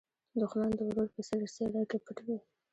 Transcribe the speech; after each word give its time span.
دښمن 0.39 0.71
د 0.75 0.79
ورور 0.87 1.07
په 1.15 1.19
څېره 1.49 1.81
کې 1.89 1.97
پټ 2.05 2.17
وي 2.25 2.37